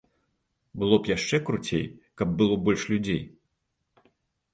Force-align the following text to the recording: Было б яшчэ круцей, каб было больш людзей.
Было 0.83 0.95
б 1.01 1.11
яшчэ 1.17 1.39
круцей, 1.49 1.85
каб 2.21 2.33
было 2.39 2.57
больш 2.69 2.87
людзей. 2.95 3.21